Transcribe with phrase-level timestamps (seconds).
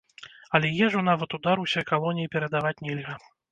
[0.59, 3.13] Але ежу нават у дар ўсёй калоніі перадаваць нельга.